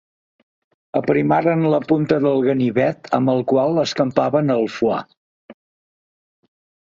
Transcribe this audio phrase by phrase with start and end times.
[0.99, 5.03] Aprimaren la punta del ganivet amb el qual escampaven el foie.